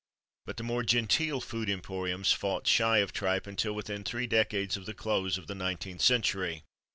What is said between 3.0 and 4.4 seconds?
tripe until within three